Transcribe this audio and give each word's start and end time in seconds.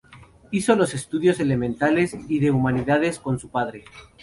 Hizo 0.49 0.75
los 0.75 0.95
estudios 0.95 1.39
elementales 1.39 2.17
y 2.27 2.39
de 2.39 2.49
humanidades 2.49 3.19
con 3.19 3.37
su 3.37 3.49
padre. 3.51 3.83